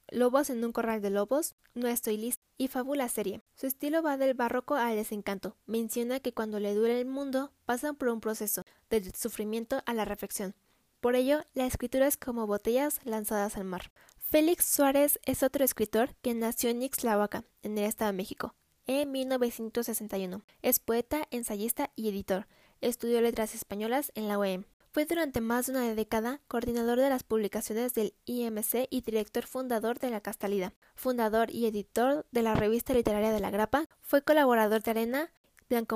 Lobos 0.08 0.48
en 0.48 0.64
un 0.64 0.72
corral 0.72 1.02
de 1.02 1.10
lobos, 1.10 1.54
No 1.74 1.86
estoy 1.86 2.16
lista 2.16 2.42
y 2.56 2.68
Fábula 2.68 3.08
serie. 3.08 3.42
Su 3.54 3.66
estilo 3.66 4.02
va 4.02 4.16
del 4.16 4.34
barroco 4.34 4.74
al 4.74 4.96
desencanto. 4.96 5.56
Menciona 5.66 6.20
que 6.20 6.32
cuando 6.32 6.60
le 6.60 6.74
dura 6.74 6.94
el 6.94 7.06
mundo 7.06 7.52
pasan 7.66 7.94
por 7.94 8.08
un 8.08 8.20
proceso, 8.20 8.64
del 8.88 9.14
sufrimiento 9.14 9.82
a 9.84 9.92
la 9.92 10.04
reflexión. 10.06 10.54
Por 11.00 11.14
ello, 11.14 11.44
la 11.52 11.66
escritura 11.66 12.06
es 12.06 12.16
como 12.16 12.46
botellas 12.46 13.00
lanzadas 13.04 13.58
al 13.58 13.64
mar. 13.64 13.92
Félix 14.34 14.64
Suárez 14.64 15.20
es 15.26 15.44
otro 15.44 15.64
escritor 15.64 16.16
que 16.20 16.34
nació 16.34 16.68
en 16.68 16.82
Ixtlahuaca, 16.82 17.44
en 17.62 17.78
el 17.78 17.84
Estado 17.84 18.10
de 18.10 18.16
México, 18.16 18.56
en 18.84 19.12
1961. 19.12 20.42
Es 20.60 20.80
poeta, 20.80 21.28
ensayista 21.30 21.92
y 21.94 22.08
editor. 22.08 22.48
Estudió 22.80 23.20
letras 23.20 23.54
españolas 23.54 24.10
en 24.16 24.26
la 24.26 24.36
UEM. 24.36 24.64
Fue 24.90 25.04
durante 25.04 25.40
más 25.40 25.66
de 25.66 25.72
una 25.74 25.94
década 25.94 26.40
coordinador 26.48 26.98
de 26.98 27.10
las 27.10 27.22
publicaciones 27.22 27.94
del 27.94 28.14
IMC 28.24 28.88
y 28.90 29.02
director 29.02 29.46
fundador 29.46 30.00
de 30.00 30.10
la 30.10 30.20
Castalida, 30.20 30.74
fundador 30.96 31.52
y 31.52 31.66
editor 31.66 32.26
de 32.32 32.42
la 32.42 32.56
revista 32.56 32.92
literaria 32.92 33.30
de 33.30 33.38
la 33.38 33.52
Grapa, 33.52 33.88
fue 34.00 34.22
colaborador 34.22 34.82
de 34.82 34.90
Arena, 34.90 35.32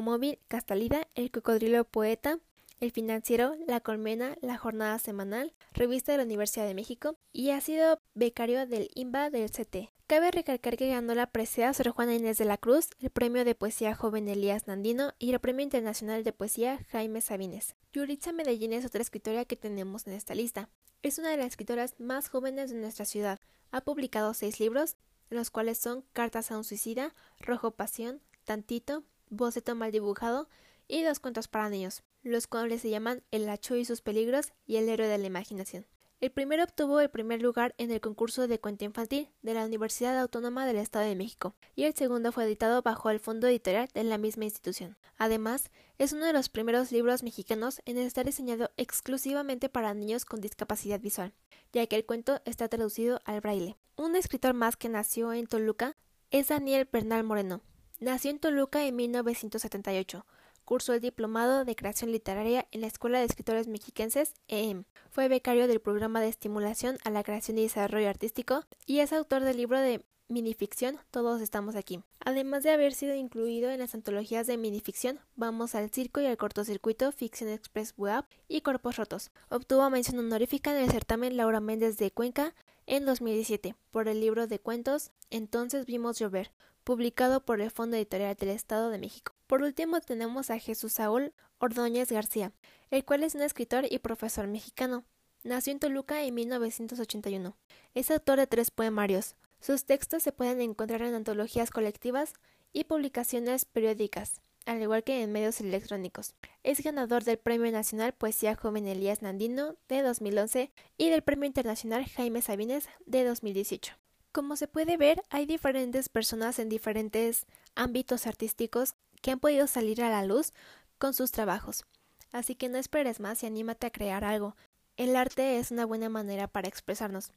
Móvil, 0.00 0.38
Castalida, 0.47 1.09
El 1.16 1.33
Cocodrilo 1.33 1.83
Poeta, 1.83 2.38
el 2.80 2.92
Financiero, 2.92 3.56
La 3.66 3.80
Colmena, 3.80 4.37
La 4.40 4.56
Jornada 4.56 4.99
Semanal, 4.99 5.52
revista 5.73 6.12
de 6.12 6.18
la 6.18 6.25
Universidad 6.25 6.66
de 6.66 6.75
México, 6.75 7.16
y 7.32 7.50
ha 7.50 7.61
sido 7.61 8.00
becario 8.14 8.66
del 8.66 8.90
IMBA 8.94 9.30
del 9.30 9.50
CT. 9.50 9.90
Cabe 10.06 10.30
recalcar 10.30 10.76
que 10.76 10.88
ganó 10.88 11.14
la 11.14 11.26
presea 11.26 11.75
Sor 11.75 11.90
Juana 11.90 12.14
Inés 12.14 12.38
de 12.38 12.47
la 12.47 12.56
Cruz, 12.56 12.88
el 12.99 13.11
premio 13.11 13.44
de 13.44 13.54
poesía 13.54 13.94
joven 13.94 14.28
Elías 14.28 14.66
Nandino 14.66 15.12
y 15.18 15.32
el 15.32 15.38
premio 15.38 15.64
internacional 15.64 16.25
de 16.25 16.32
poesía 16.32 16.80
Jaime 16.90 17.20
Sabines. 17.20 17.75
Yuritza 17.92 18.32
Medellín 18.32 18.73
es 18.73 18.87
otra 18.87 19.02
escritora 19.02 19.44
que 19.44 19.56
tenemos 19.56 20.06
en 20.06 20.14
esta 20.14 20.35
lista. 20.35 20.70
Es 21.02 21.18
una 21.18 21.30
de 21.30 21.37
las 21.37 21.49
escritoras 21.49 21.94
más 21.99 22.30
jóvenes 22.30 22.70
de 22.70 22.78
nuestra 22.78 23.04
ciudad. 23.04 23.38
Ha 23.70 23.82
publicado 23.82 24.32
seis 24.32 24.61
libros, 24.61 24.97
los 25.28 25.50
cuales 25.50 25.76
son 25.76 26.04
Cartas 26.14 26.50
a 26.50 26.56
un 26.56 26.64
suicida, 26.64 27.14
Rojo 27.38 27.73
Pasión, 27.73 28.23
Tantito, 28.44 29.04
Boceto 29.28 29.75
mal 29.75 29.92
dibujado 29.92 30.49
y 30.88 31.02
dos 31.02 31.21
cuentos 31.21 31.47
para 31.47 31.71
niños 31.71 32.02
los 32.23 32.47
cuales 32.47 32.83
se 32.83 32.90
llaman 32.90 33.23
El 33.30 33.49
Hacho 33.49 33.76
y 33.76 33.85
sus 33.85 34.00
peligros 34.00 34.52
y 34.66 34.76
El 34.76 34.88
héroe 34.88 35.09
de 35.09 35.18
la 35.18 35.26
imaginación. 35.26 35.87
El 36.21 36.33
primero 36.33 36.64
obtuvo 36.64 36.99
el 36.99 37.11
primer 37.11 37.40
lugar 37.40 37.76
en 37.78 37.92
el 37.92 38.00
concurso 38.00 38.49
de 38.49 38.59
cuento 38.59 38.85
infantil 38.85 39.28
de 39.42 39.54
la 39.54 39.64
Universidad 39.64 40.18
Autónoma 40.18 40.66
del 40.66 40.78
Estado 40.78 41.07
de 41.07 41.14
México 41.14 41.54
y 41.76 41.85
el 41.85 41.95
segundo 41.95 42.33
fue 42.33 42.45
editado 42.45 42.83
bajo 42.83 43.11
el 43.11 43.21
fondo 43.21 43.47
editorial 43.47 43.88
de 43.95 44.02
la 44.02 44.18
misma 44.18 44.45
institución. 44.45 44.97
Además, 45.16 45.71
es 45.97 46.12
uno 46.12 46.26
de 46.26 46.33
los 46.33 46.49
primeros 46.49 46.90
libros 46.90 47.23
mexicanos 47.23 47.80
en 47.85 47.99
estar 47.99 48.26
diseñado 48.26 48.73
exclusivamente 48.76 49.68
para 49.68 49.95
niños 49.95 50.25
con 50.25 50.40
discapacidad 50.40 50.99
visual, 50.99 51.35
ya 51.73 51.87
que 51.87 51.95
el 51.95 52.04
cuento 52.04 52.40
está 52.45 52.68
traducido 52.68 53.21
al 53.25 53.40
braille. 53.40 53.76
Un 53.97 54.16
escritor 54.16 54.54
más 54.54 54.76
que 54.76 54.88
nació 54.88 55.33
en 55.33 55.47
Toluca 55.47 55.97
es 56.33 56.49
Daniel 56.49 56.88
Bernal 56.92 57.23
Moreno. 57.23 57.62
Nació 58.00 58.33
en 58.33 58.40
Toluca 58.40 58.85
en 58.85 58.97
1978 58.97 60.26
Cursó 60.68 60.92
el 60.92 61.00
diplomado 61.00 61.64
de 61.64 61.75
creación 61.75 62.12
literaria 62.12 62.68
en 62.72 62.82
la 62.82 62.88
Escuela 62.88 63.18
de 63.18 63.25
Escritores 63.25 63.68
Mexiquenses, 63.68 64.34
EM. 64.48 64.84
Fue 65.08 65.28
becario 65.28 65.66
del 65.66 65.80
programa 65.80 66.20
de 66.20 66.28
estimulación 66.28 66.98
a 67.04 67.10
la 67.10 67.22
creación 67.22 67.56
y 67.56 67.62
desarrollo 67.62 68.10
artístico 68.10 68.64
y 68.84 68.98
es 68.98 69.14
autor 69.14 69.44
del 69.44 69.56
libro 69.56 69.80
de 69.80 70.04
minificción 70.28 70.98
Todos 71.10 71.40
estamos 71.40 71.75
aquí. 71.75 72.02
Además 72.20 72.64
de 72.64 72.72
haber 72.72 72.92
sido 72.92 73.14
incluido 73.14 73.70
en 73.70 73.78
las 73.78 73.94
antologías 73.94 74.46
de 74.46 74.58
minificción 74.58 75.20
Vamos 75.37 75.75
al 75.75 75.88
circo 75.88 76.20
y 76.20 76.26
al 76.26 76.37
cortocircuito 76.37 77.12
Ficción 77.12 77.48
Express 77.48 77.94
Web 77.96 78.26
y 78.46 78.60
Corpos 78.60 78.96
Rotos. 78.96 79.30
Obtuvo 79.48 79.88
mención 79.88 80.18
honorífica 80.18 80.72
en 80.72 80.84
el 80.84 80.90
certamen 80.90 81.38
Laura 81.38 81.60
Méndez 81.60 81.96
de 81.96 82.10
Cuenca 82.10 82.54
en 82.84 83.06
2017 83.06 83.75
por 83.90 84.06
el 84.06 84.20
libro 84.20 84.46
de 84.46 84.58
cuentos 84.58 85.12
Entonces 85.30 85.87
vimos 85.87 86.18
llover, 86.18 86.52
publicado 86.84 87.42
por 87.42 87.62
el 87.62 87.70
Fondo 87.70 87.96
Editorial 87.96 88.37
del 88.37 88.50
Estado 88.50 88.90
de 88.90 88.98
México. 88.98 89.38
Por 89.48 89.62
último 89.62 89.98
tenemos 90.02 90.50
a 90.50 90.58
Jesús 90.58 90.92
Saúl 90.92 91.32
Ordóñez 91.58 92.12
García, 92.12 92.52
el 92.90 93.06
cual 93.06 93.24
es 93.24 93.34
un 93.34 93.40
escritor 93.40 93.86
y 93.90 93.98
profesor 93.98 94.46
mexicano. 94.46 95.04
Nació 95.42 95.72
en 95.72 95.78
Toluca 95.78 96.22
en 96.22 96.34
1981. 96.34 97.56
Es 97.94 98.10
autor 98.10 98.38
de 98.38 98.46
tres 98.46 98.70
poemarios. 98.70 99.36
Sus 99.58 99.86
textos 99.86 100.22
se 100.22 100.32
pueden 100.32 100.60
encontrar 100.60 101.00
en 101.00 101.14
antologías 101.14 101.70
colectivas 101.70 102.34
y 102.74 102.84
publicaciones 102.84 103.64
periódicas, 103.64 104.42
al 104.66 104.82
igual 104.82 105.02
que 105.02 105.22
en 105.22 105.32
medios 105.32 105.62
electrónicos. 105.62 106.34
Es 106.62 106.82
ganador 106.82 107.24
del 107.24 107.38
Premio 107.38 107.72
Nacional 107.72 108.12
Poesía 108.12 108.54
Joven 108.54 108.86
Elías 108.86 109.22
Nandino 109.22 109.76
de 109.88 110.02
2011 110.02 110.70
y 110.98 111.08
del 111.08 111.22
Premio 111.22 111.46
Internacional 111.46 112.04
Jaime 112.04 112.42
Sabines 112.42 112.86
de 113.06 113.24
2018. 113.24 113.94
Como 114.30 114.56
se 114.56 114.68
puede 114.68 114.98
ver, 114.98 115.22
hay 115.30 115.46
diferentes 115.46 116.10
personas 116.10 116.58
en 116.58 116.68
diferentes 116.68 117.46
ámbitos 117.74 118.26
artísticos 118.26 118.94
que 119.20 119.30
han 119.30 119.40
podido 119.40 119.66
salir 119.66 120.02
a 120.02 120.10
la 120.10 120.25
luz 120.25 120.52
con 120.98 121.14
sus 121.14 121.32
trabajos. 121.32 121.84
Así 122.32 122.54
que 122.54 122.68
no 122.68 122.78
esperes 122.78 123.20
más 123.20 123.42
y 123.42 123.46
anímate 123.46 123.87
a 123.87 123.90
crear 123.90 124.25
algo. 124.25 124.56
El 124.96 125.16
arte 125.16 125.58
es 125.58 125.70
una 125.70 125.87
buena 125.87 126.08
manera 126.08 126.48
para 126.48 126.68
expresarnos. 126.68 127.30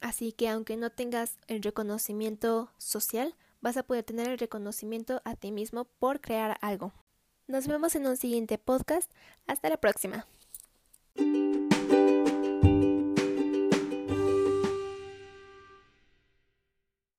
Así 0.00 0.32
que 0.32 0.48
aunque 0.48 0.76
no 0.76 0.90
tengas 0.90 1.38
el 1.46 1.62
reconocimiento 1.62 2.70
social, 2.78 3.34
vas 3.60 3.76
a 3.76 3.82
poder 3.82 4.04
tener 4.04 4.28
el 4.28 4.38
reconocimiento 4.38 5.22
a 5.24 5.36
ti 5.36 5.52
mismo 5.52 5.84
por 5.98 6.20
crear 6.20 6.58
algo. 6.60 6.92
Nos 7.46 7.66
vemos 7.66 7.94
en 7.94 8.06
un 8.06 8.16
siguiente 8.16 8.58
podcast. 8.58 9.10
Hasta 9.46 9.68
la 9.68 9.76
próxima. 9.76 10.26